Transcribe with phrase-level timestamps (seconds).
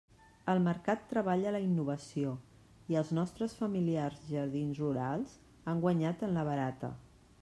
[0.51, 2.31] El mercat treballa la innovació
[2.93, 5.37] i els nostres familiars jardins rurals
[5.73, 6.95] han guanyat en la barata.